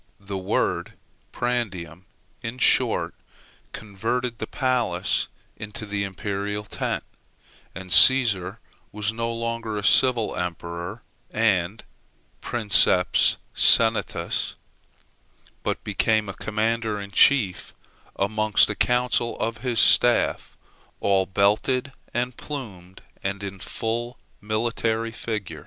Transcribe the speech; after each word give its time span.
The 0.19 0.35
word 0.35 0.93
prandium, 1.31 2.05
in 2.41 2.57
short, 2.57 3.13
converted 3.71 4.39
the 4.39 4.47
palace 4.47 5.27
into 5.55 5.85
the 5.85 6.03
imperial 6.05 6.63
tent; 6.63 7.03
and 7.75 7.91
Cæsar 7.91 8.57
was 8.91 9.13
no 9.13 9.31
longer 9.31 9.77
a 9.77 9.83
civil 9.83 10.35
emperor 10.35 11.03
and 11.29 11.83
princeps 12.41 13.37
senatûs, 13.55 14.55
but 15.61 15.83
became 15.83 16.29
a 16.29 16.33
commander 16.33 16.99
in 16.99 17.11
chief 17.11 17.75
amongst 18.15 18.71
a 18.71 18.75
council 18.75 19.37
of 19.37 19.59
his 19.59 19.79
staff, 19.79 20.57
all 20.99 21.27
belted 21.27 21.91
and 22.11 22.35
plumed, 22.37 23.03
and 23.21 23.43
in 23.43 23.59
full 23.59 24.17
military 24.41 25.11
fig. 25.11 25.55